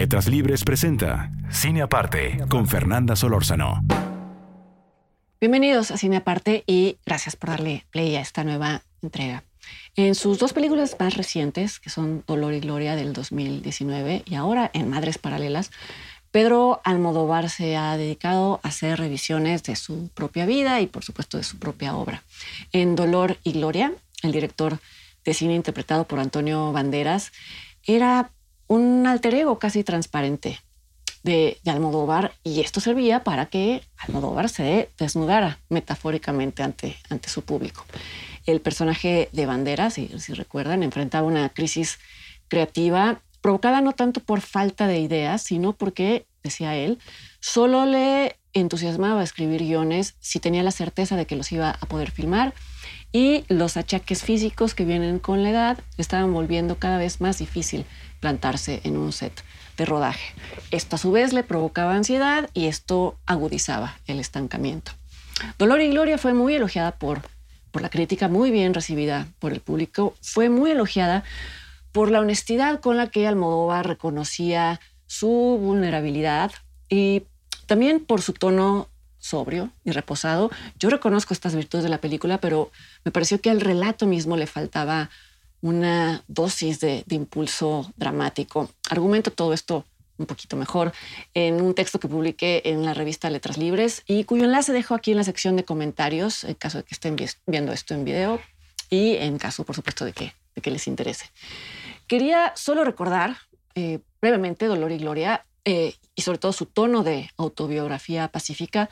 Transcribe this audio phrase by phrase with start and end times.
[0.00, 3.84] Letras Libres presenta Cine Aparte con Fernanda Solórzano.
[5.38, 9.44] Bienvenidos a Cine Aparte y gracias por darle play a esta nueva entrega.
[9.96, 14.70] En sus dos películas más recientes, que son Dolor y Gloria del 2019 y ahora
[14.72, 15.70] en Madres Paralelas,
[16.30, 21.36] Pedro Almodóvar se ha dedicado a hacer revisiones de su propia vida y por supuesto
[21.36, 22.22] de su propia obra.
[22.72, 23.92] En Dolor y Gloria,
[24.22, 24.78] el director
[25.26, 27.32] de cine interpretado por Antonio Banderas
[27.84, 28.30] era
[28.70, 30.60] un alter ego casi transparente
[31.24, 37.84] de, Almodóvar y esto servía para que Almodóvar se desnudara metafóricamente ante, ante su público.
[38.46, 41.98] El personaje de Banderas, si, si recuerdan, enfrentaba una crisis
[42.46, 47.00] creativa provocada no tanto por falta de ideas, sino porque, decía él,
[47.40, 52.12] solo le entusiasmaba escribir guiones si tenía la certeza de que los iba a poder
[52.12, 52.54] filmar
[53.12, 57.84] y los achaques físicos que vienen con la edad estaban volviendo cada vez más difícil
[58.20, 59.42] plantarse en un set
[59.76, 60.34] de rodaje.
[60.70, 64.92] Esto a su vez le provocaba ansiedad y esto agudizaba el estancamiento.
[65.58, 67.22] Dolor y Gloria fue muy elogiada por,
[67.70, 71.24] por la crítica, muy bien recibida por el público, fue muy elogiada
[71.92, 76.52] por la honestidad con la que Almodóvar reconocía su vulnerabilidad
[76.88, 77.24] y
[77.66, 78.88] también por su tono
[79.20, 80.50] sobrio y reposado.
[80.78, 82.72] Yo reconozco estas virtudes de la película, pero
[83.04, 85.10] me pareció que al relato mismo le faltaba
[85.60, 88.70] una dosis de, impulso dramático.
[88.88, 89.84] Argumento todo esto
[90.16, 90.92] un poquito mejor
[91.32, 95.12] en un texto que publiqué en la revista Letras Libres y cuyo enlace dejo aquí
[95.12, 97.16] en la sección de comentarios en caso de que estén
[97.46, 98.40] viendo esto en video
[98.90, 100.34] y en caso, por supuesto, de que,
[100.70, 101.24] les interese.
[102.06, 103.38] Quería solo recordar
[103.74, 108.88] eh, brevemente Dolor y Gloria eh, y sobre todo su tono de autobiografía pacífica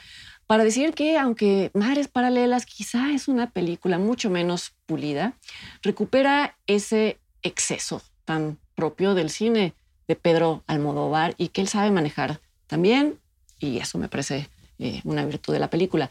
[0.46, 5.34] para decir que aunque Madres Paralelas quizá es una película mucho menos pulida,
[5.82, 9.74] recupera ese exceso tan propio del cine
[10.06, 13.18] de Pedro Almodóvar y que él sabe manejar también,
[13.58, 16.08] y eso me parece eh, una virtud de la película.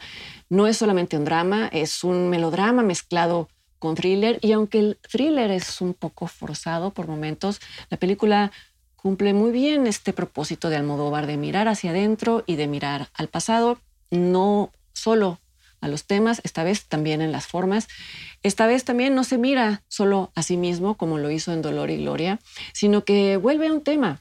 [0.48, 3.48] No es solamente un drama, es un melodrama mezclado
[3.78, 7.60] con thriller, y aunque el thriller es un poco forzado por momentos,
[7.90, 8.52] la película
[9.00, 13.28] cumple muy bien este propósito de Almodóvar de mirar hacia adentro y de mirar al
[13.28, 13.78] pasado
[14.10, 15.38] no solo
[15.80, 17.86] a los temas, esta vez también en las formas.
[18.42, 21.90] Esta vez también no se mira solo a sí mismo como lo hizo en Dolor
[21.90, 22.40] y Gloria,
[22.72, 24.20] sino que vuelve a un tema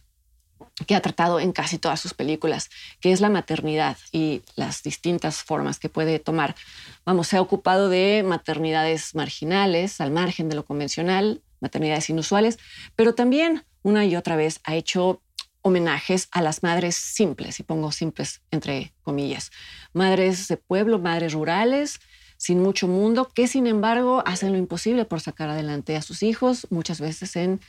[0.85, 5.41] que ha tratado en casi todas sus películas, que es la maternidad y las distintas
[5.41, 6.55] formas que puede tomar.
[7.03, 12.59] Vamos, se ha ocupado de maternidades marginales, al margen de lo convencional, maternidades inusuales,
[12.95, 15.21] pero también una y otra vez ha hecho
[15.61, 19.51] homenajes a las madres simples, y pongo simples entre comillas,
[19.93, 21.99] madres de pueblo, madres rurales,
[22.37, 26.67] sin mucho mundo, que sin embargo hacen lo imposible por sacar adelante a sus hijos,
[26.69, 27.59] muchas veces en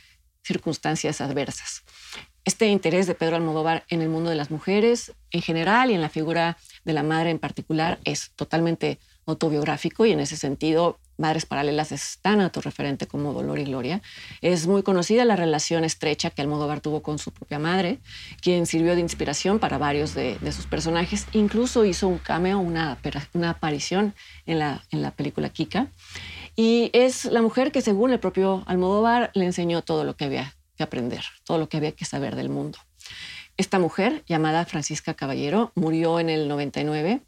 [0.43, 1.83] circunstancias adversas.
[2.45, 6.01] Este interés de Pedro Almodóvar en el mundo de las mujeres en general y en
[6.01, 11.45] la figura de la madre en particular es totalmente autobiográfico y en ese sentido Madres
[11.45, 14.01] Paralelas es tan autorreferente como Dolor y Gloria.
[14.41, 17.99] Es muy conocida la relación estrecha que Almodóvar tuvo con su propia madre,
[18.41, 21.27] quien sirvió de inspiración para varios de, sus personajes.
[21.33, 22.97] Incluso hizo un cameo, una,
[23.33, 24.15] una aparición
[24.45, 25.91] en la, en la película Kika.
[26.55, 30.55] Y es la mujer que, según el propio Almodóvar, le enseñó todo lo que había
[30.77, 32.79] que aprender, todo lo que había que saber del mundo.
[33.57, 37.21] Esta mujer, llamada Francisca Caballero, murió en el 99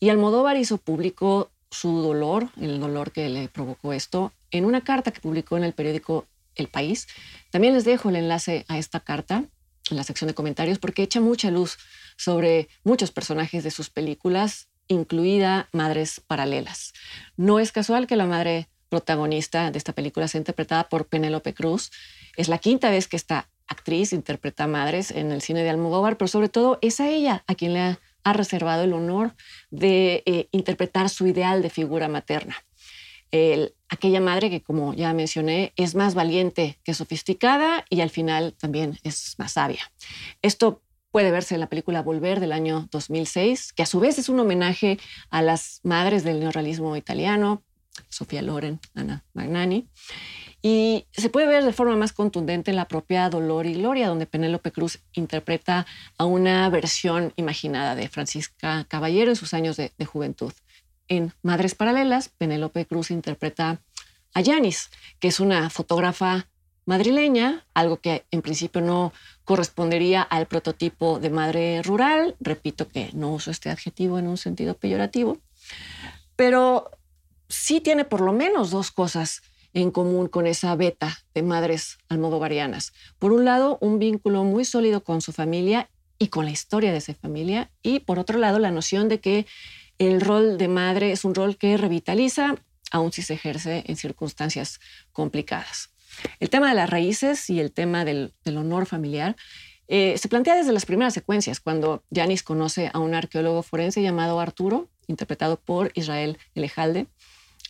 [0.00, 5.10] y Almodóvar hizo público su dolor, el dolor que le provocó esto, en una carta
[5.10, 7.06] que publicó en el periódico El País.
[7.50, 9.44] También les dejo el enlace a esta carta
[9.90, 11.78] en la sección de comentarios porque echa mucha luz
[12.16, 16.92] sobre muchos personajes de sus películas, incluida Madres Paralelas.
[17.36, 21.90] No es casual que la madre protagonista de esta película sea interpretada por Penélope Cruz.
[22.36, 26.28] Es la quinta vez que esta actriz interpreta madres en el cine de Almodóvar, pero
[26.28, 29.34] sobre todo es a ella a quien le ha ha reservado el honor
[29.70, 32.56] de eh, interpretar su ideal de figura materna.
[33.88, 38.98] aquella madre que, como ya mencioné, es más valiente que sofisticada y al final también
[39.02, 39.92] es más sabia.
[40.40, 44.28] Esto puede verse en la película Volver del año 2006, que a su vez es
[44.28, 44.98] un homenaje
[45.30, 47.62] a las madres del neorrealismo italiano,
[48.08, 49.88] Sofía Loren, Ana Magnani.
[50.60, 54.26] Y se puede ver de forma más contundente en la propia Dolor y Gloria, donde
[54.26, 60.52] Penélope Cruz interpreta a una versión imaginada de Francisca Caballero en sus años de, juventud.
[61.06, 63.80] En Madres Paralelas, Penélope Cruz interpreta
[64.34, 64.90] a Yanis,
[65.20, 66.48] que es una fotógrafa
[66.86, 69.12] madrileña, algo que en principio no
[69.44, 72.34] correspondería al prototipo de madre rural.
[72.40, 75.38] Repito que no uso este adjetivo en un sentido peyorativo,
[76.34, 76.90] pero
[77.48, 79.42] sí tiene por lo menos dos cosas
[79.74, 82.92] en común con esa beta de madres almodovarianas.
[83.18, 86.98] Por un lado, un vínculo muy sólido con su familia y con la historia de
[86.98, 89.46] esa familia, y por otro lado, la noción de que
[89.98, 92.56] el rol de madre es un rol que revitaliza,
[92.90, 94.80] aun si se ejerce en circunstancias
[95.12, 95.90] complicadas.
[96.40, 99.36] El tema de las raíces y el tema del, honor familiar
[99.86, 104.40] eh, se plantea desde las primeras secuencias, cuando Janis conoce a un arqueólogo forense llamado
[104.40, 107.06] Arturo, interpretado por Israel Elejalde,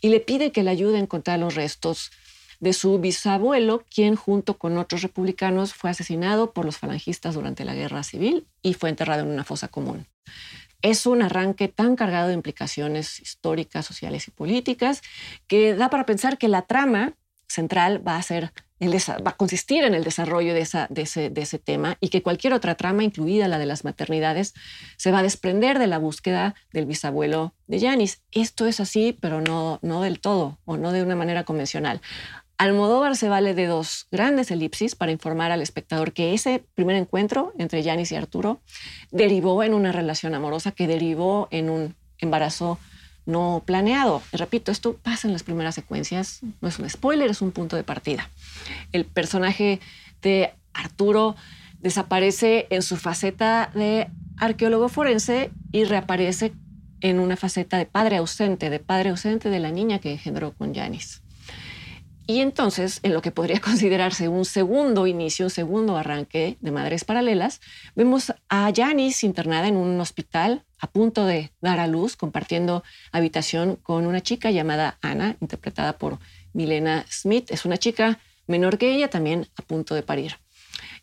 [0.01, 2.11] y le pide que le ayude a encontrar los restos
[2.61, 7.75] de su bisabuelo, quien junto con otros republicanos fue asesinado por los falangistas durante la
[7.75, 10.07] guerra civil y fue enterrado en una fosa común.
[10.83, 15.03] Es un arranque tan cargado de implicaciones históricas, sociales y políticas
[15.47, 17.15] que da para pensar que la trama
[17.49, 22.23] central va a ser va a consistir en el desarrollo de, ese, tema y que
[22.23, 24.55] cualquier otra trama, incluida la de las maternidades,
[24.97, 28.23] se va a desprender de la búsqueda del bisabuelo de Janis.
[28.33, 32.01] Esto es así, pero no, del todo o no de una manera convencional.
[32.57, 37.53] Almodóvar se vale de dos grandes elipsis para informar al espectador que ese primer encuentro
[37.57, 38.61] entre Janis y Arturo
[39.13, 42.79] derivó en una relación amorosa que derivó en un embarazo
[43.29, 44.23] no planeado.
[44.33, 47.85] Repito, esto pasa en las primeras secuencias, no es un spoiler, es un punto de
[47.85, 48.31] partida.
[48.93, 49.81] El personaje
[50.23, 51.37] de Arturo
[51.81, 54.09] desaparece en su faceta de
[54.39, 56.53] arqueólogo forense y reaparece
[57.01, 60.75] en una faceta de padre ausente, de padre ausente de la niña que engendró con
[60.75, 61.23] Janis.
[62.27, 67.05] Y entonces, en lo que podría considerarse un segundo inicio, un segundo arranque de Madres
[67.05, 67.61] Paralelas,
[67.95, 72.83] vemos a Janice internada en un hospital a punto de dar a luz, compartiendo
[73.13, 76.19] habitación con una chica llamada Ana, interpretada por
[76.53, 77.51] Milena Smith.
[77.51, 80.37] Es una chica menor que ella, también a punto de parir.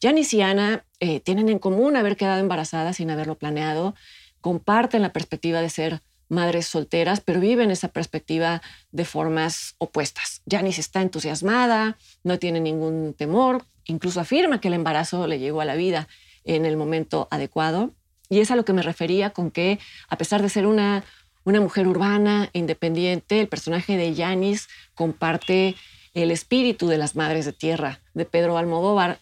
[0.02, 3.96] Janice y Ana eh, tienen en común haber quedado embarazadas sin haberlo planeado,
[4.42, 8.62] comparten la perspectiva de ser madres solteras, pero viven esa perspectiva
[8.92, 10.42] de formas opuestas.
[10.50, 15.66] Janice está entusiasmada, no tiene ningún temor, incluso afirma que el embarazo le llegó a
[15.66, 16.08] la vida
[16.44, 17.94] en el momento adecuado.
[18.30, 19.80] Y es a lo que me refería con que,
[20.10, 21.04] a pesar de ser una,
[21.44, 25.76] una mujer urbana e independiente, el personaje de Janice comparte
[26.14, 29.20] el espíritu de las madres de tierra de Pedro Almodóvar,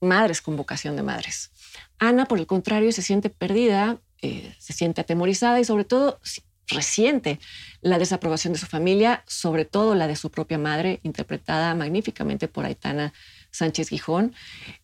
[0.00, 1.50] madres con vocación de madres.
[1.98, 6.20] Ana, por el contrario, se siente perdida, eh, se siente atemorizada y sobre todo
[6.68, 7.38] reciente
[7.80, 12.64] la desaprobación de su familia, sobre todo la de su propia madre, interpretada magníficamente por
[12.64, 13.12] Aitana
[13.56, 14.34] Sánchez Gijón.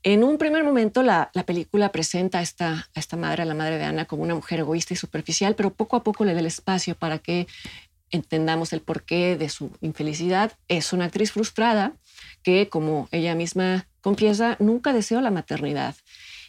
[0.03, 3.85] En un primer momento la, película presenta a esta, esta madre, a la madre de
[3.85, 6.95] Ana, como una mujer egoísta y superficial, pero poco a poco le da el espacio
[6.95, 7.47] para que
[8.11, 10.53] entendamos el porqué de su infelicidad.
[10.69, 11.93] Es una actriz frustrada
[12.43, 15.95] que, como ella misma confiesa, nunca deseó la maternidad.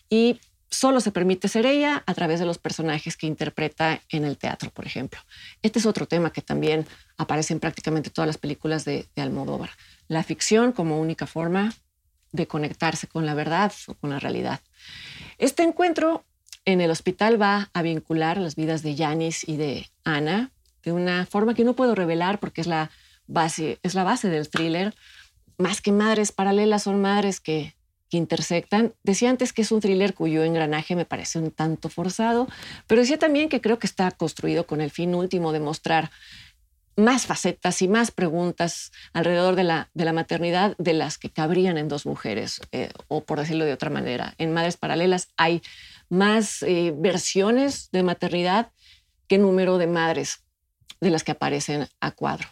[0.10, 0.40] Y
[0.74, 4.72] solo se permite ser ella a través de los personajes que interpreta en el teatro,
[4.72, 5.20] por ejemplo.
[5.62, 6.86] Este es otro tema que también
[7.18, 9.70] aparece en prácticamente todas las películas de, Almodóvar.
[10.08, 11.74] La ficción como única forma
[12.34, 14.60] de conectarse con la verdad o con la realidad.
[15.38, 16.26] Este encuentro
[16.66, 20.52] en el hospital va a vincular las vidas de Yanis y de Ana
[20.84, 22.92] de una forma que no puedo revelar porque es la
[23.28, 24.94] base, es la base del thriller.
[25.58, 27.76] Más que madres paralelas, son madres que
[28.18, 28.94] intersectan.
[29.04, 32.48] Decía antes que es un thriller cuyo engranaje me parece un tanto forzado,
[32.88, 36.12] pero decía también que creo que está construido con el fin último de mostrar
[36.96, 41.78] más facetas y más preguntas alrededor de la, de la maternidad de las que cabrían
[41.78, 44.36] en dos mujeres, eh, o por decirlo de otra manera.
[44.38, 45.62] En Madres Paralelas hay
[46.10, 48.72] más eh, versiones de maternidad
[49.28, 50.44] que número de madres
[51.02, 52.48] de las que aparecen a cuadro.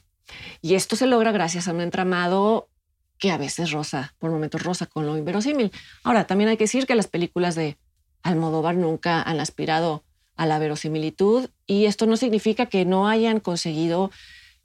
[0.61, 2.69] Y esto se logra gracias a un entramado
[3.17, 5.71] que a veces rosa, por momentos rosa con lo inverosímil.
[6.03, 7.77] Ahora, también hay que decir que las películas de
[8.23, 10.03] Almodóvar nunca han aspirado
[10.41, 14.09] a la verosimilitud y esto no significa que no hayan conseguido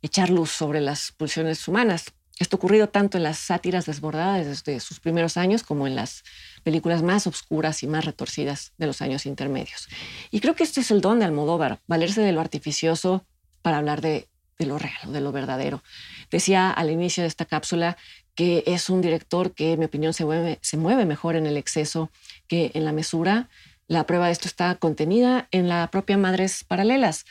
[0.00, 2.14] echar luz sobre las pulsiones humanas.
[2.38, 6.25] Esto ha ocurrido tanto en las sátiras desbordadas desde sus primeros años como en las
[6.62, 9.87] películas más oscuras y más retorcidas de los años intermedios.
[10.30, 13.26] Y creo que este es el don de Almodóvar, valerse de lo artificioso
[13.61, 14.28] para hablar de,
[14.59, 15.83] lo real, de lo verdadero.
[16.30, 17.99] Decía al inicio de esta cápsula
[18.35, 22.11] que es un director que, en mi opinión, se mueve mejor en el exceso
[22.49, 23.50] que en la mesura.
[23.88, 27.24] La prueba de esto está contenida en la propia Madres Paralelas.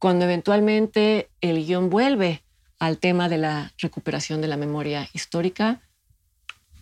[0.00, 2.42] Cuando eventualmente el guion vuelve
[2.80, 5.80] al tema de la recuperación de la memoria histórica,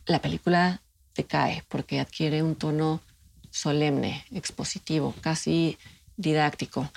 [0.06, 0.80] la película
[1.14, 3.02] decae porque adquiere un tono
[3.50, 5.76] solemne, expositivo, casi
[6.16, 6.90] didáctico.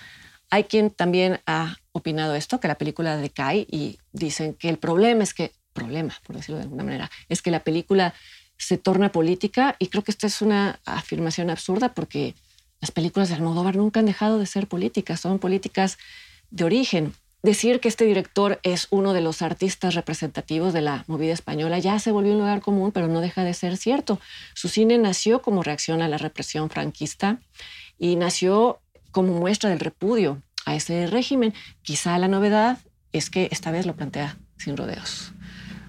[0.49, 5.23] Hay quien también ha opinado esto, que la película decae y dicen que el problema
[5.23, 8.13] es que, problema, por decirlo de alguna manera, es que la película
[8.61, 12.35] se torna política y creo que esta es una afirmación absurda porque
[12.79, 15.97] las películas de Almodóvar nunca han dejado de ser políticas, son políticas
[16.51, 17.13] de origen.
[17.43, 21.97] Decir que este director es uno de los artistas representativos de la movida española ya
[21.97, 24.19] se volvió un lugar común, pero no deja de ser cierto.
[24.53, 27.39] Su cine nació como reacción a la represión franquista
[27.97, 31.55] y nació como muestra del repudio a ese régimen.
[31.81, 32.77] Quizá la novedad
[33.11, 35.33] es que esta vez lo plantea sin rodeos.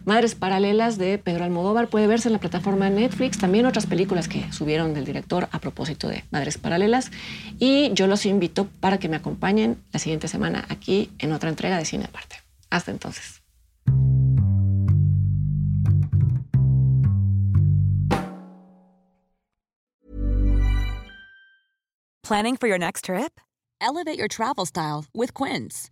[0.04, 4.52] Madres Paralelas de Pedro Almodóvar puede verse en la plataforma Netflix, también otras películas que
[4.52, 7.11] subieron del director a propósito de Madres Paralelas.
[7.59, 11.78] Y yo los invito para que me acompañen la siguiente semana aquí en otra entrega
[11.78, 12.37] de Cine Aparte.
[12.71, 13.42] Hasta entonces.
[22.23, 23.40] Planning for your next trip?
[23.80, 25.91] Elevate your travel style with Quince.